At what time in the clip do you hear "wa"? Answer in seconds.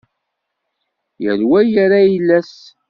1.49-1.59